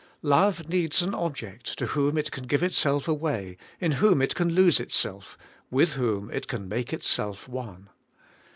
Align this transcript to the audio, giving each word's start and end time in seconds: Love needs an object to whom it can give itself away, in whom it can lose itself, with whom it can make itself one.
Love 0.23 0.67
needs 0.67 1.03
an 1.03 1.13
object 1.13 1.77
to 1.77 1.85
whom 1.85 2.17
it 2.17 2.31
can 2.31 2.45
give 2.47 2.63
itself 2.63 3.07
away, 3.07 3.55
in 3.79 3.91
whom 3.91 4.19
it 4.19 4.33
can 4.33 4.49
lose 4.49 4.79
itself, 4.79 5.37
with 5.69 5.93
whom 5.93 6.31
it 6.31 6.47
can 6.47 6.67
make 6.67 6.91
itself 6.91 7.47
one. 7.47 7.87